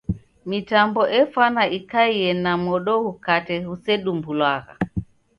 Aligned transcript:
Mitambo 0.49 1.01
efwana 1.19 1.63
ikaie 1.77 2.29
na 2.43 2.51
modo 2.65 2.93
ghukate 3.05 3.55
ghusedumbulwagha. 3.67 4.73